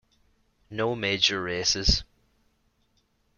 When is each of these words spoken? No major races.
No 0.71 0.95
major 0.95 1.39
races. 1.43 2.03